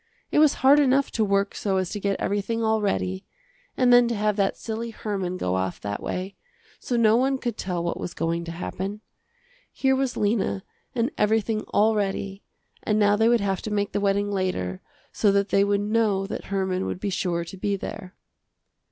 It 0.31 0.39
was 0.39 0.55
hard 0.65 0.79
enough 0.79 1.11
to 1.11 1.23
work 1.23 1.53
so 1.53 1.77
as 1.77 1.91
to 1.91 1.99
get 1.99 2.19
everything 2.19 2.63
all 2.63 2.81
ready, 2.81 3.23
and 3.77 3.93
then 3.93 4.07
to 4.07 4.15
have 4.15 4.35
that 4.35 4.57
silly 4.57 4.89
Herman 4.89 5.37
go 5.37 5.53
off 5.53 5.79
that 5.81 6.01
way, 6.01 6.33
so 6.79 6.97
no 6.97 7.15
one 7.15 7.37
could 7.37 7.55
tell 7.55 7.83
what 7.83 7.99
was 7.99 8.15
going 8.15 8.43
to 8.45 8.51
happen. 8.51 9.01
Here 9.71 9.95
was 9.95 10.17
Lena 10.17 10.63
and 10.95 11.11
everything 11.19 11.61
all 11.67 11.93
ready, 11.93 12.41
and 12.81 12.97
now 12.97 13.15
they 13.15 13.29
would 13.29 13.41
have 13.41 13.61
to 13.61 13.69
make 13.71 13.91
the 13.91 14.01
wedding 14.01 14.31
later 14.31 14.81
so 15.11 15.31
that 15.33 15.49
they 15.49 15.63
would 15.63 15.81
know 15.81 16.25
that 16.25 16.45
Herman 16.45 16.87
would 16.87 16.99
be 16.99 17.11
sure 17.11 17.45
to 17.45 17.55
be 17.55 17.75
there. 17.75 18.15